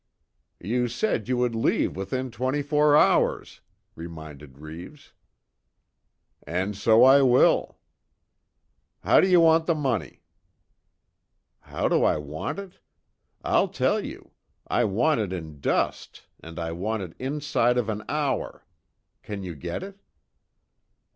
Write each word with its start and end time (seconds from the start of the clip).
"You 0.59 0.87
said 0.87 1.27
you 1.29 1.37
would 1.37 1.53
leave 1.53 1.95
within 1.95 2.31
twenty 2.31 2.63
four 2.63 2.97
hours," 2.97 3.61
reminded 3.93 4.57
Reeves. 4.57 5.13
"And 6.41 6.75
so 6.75 7.03
I 7.03 7.21
will." 7.21 7.77
"How 9.01 9.21
do 9.21 9.27
you 9.27 9.39
want 9.39 9.67
the 9.67 9.75
money?" 9.75 10.23
"How 11.59 11.87
do 11.87 12.03
I 12.03 12.17
want 12.17 12.57
it? 12.57 12.79
I'll 13.43 13.67
tell 13.67 14.03
you. 14.03 14.31
I 14.67 14.85
want 14.85 15.21
it 15.21 15.31
in 15.31 15.59
dust, 15.59 16.25
and 16.39 16.57
I 16.57 16.71
want 16.71 17.03
it 17.03 17.13
inside 17.19 17.77
of 17.77 17.87
an 17.87 18.03
hour. 18.09 18.65
Can 19.21 19.43
you 19.43 19.53
get 19.53 19.83
it?" 19.83 19.99